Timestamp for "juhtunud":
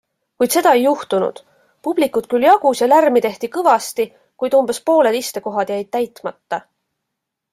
0.83-1.41